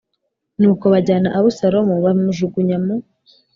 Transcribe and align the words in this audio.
Nuko 0.59 0.83
bajyana 0.93 1.29
Abusalomu 1.37 1.95
bamujugunya 2.05 2.77
mu 2.85 2.95